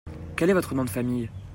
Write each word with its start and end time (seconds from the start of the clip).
Quel 0.35 0.49
est 0.49 0.53
votre 0.53 0.73
nom 0.73 0.83
de 0.83 0.89
famille? 0.89 1.29